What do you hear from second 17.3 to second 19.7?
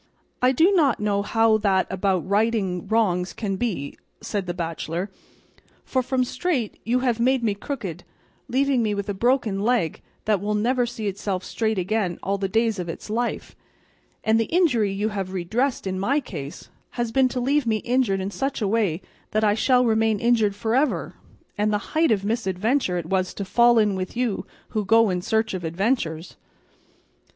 leave me injured in such a way that I